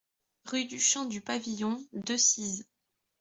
[0.45, 2.65] Rue du Champ du Pavillon, Decize